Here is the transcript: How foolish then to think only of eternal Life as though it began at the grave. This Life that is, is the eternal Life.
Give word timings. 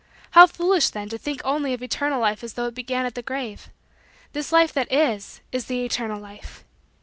How 0.31 0.47
foolish 0.47 0.89
then 0.89 1.09
to 1.09 1.19
think 1.19 1.41
only 1.45 1.75
of 1.75 1.83
eternal 1.83 2.19
Life 2.19 2.43
as 2.43 2.53
though 2.53 2.65
it 2.65 2.73
began 2.73 3.05
at 3.05 3.13
the 3.13 3.21
grave. 3.21 3.69
This 4.33 4.51
Life 4.51 4.73
that 4.73 4.91
is, 4.91 5.41
is 5.51 5.65
the 5.67 5.85
eternal 5.85 6.19
Life. 6.19 6.63